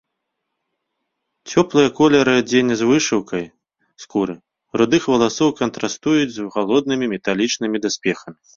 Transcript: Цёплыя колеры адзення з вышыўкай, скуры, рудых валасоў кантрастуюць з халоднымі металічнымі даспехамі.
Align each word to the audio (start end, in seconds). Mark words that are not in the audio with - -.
Цёплыя 1.53 1.89
колеры 1.99 2.33
адзення 2.41 2.75
з 2.79 2.83
вышыўкай, 2.93 3.45
скуры, 4.05 4.35
рудых 4.81 5.03
валасоў 5.15 5.49
кантрастуюць 5.63 6.35
з 6.41 6.51
халоднымі 6.59 7.05
металічнымі 7.17 7.77
даспехамі. 7.89 8.39